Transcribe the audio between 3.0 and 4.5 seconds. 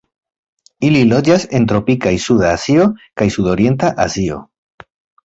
kaj Sudorienta Azio.